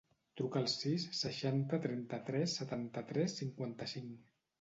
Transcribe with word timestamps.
Truca 0.39 0.59
al 0.59 0.63
sis, 0.75 1.03
seixanta, 1.17 1.79
trenta-tres, 1.83 2.55
setanta-tres, 2.61 3.37
cinquanta-cinc. 3.43 4.17